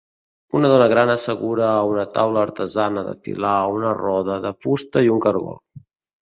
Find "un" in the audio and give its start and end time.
5.19-5.23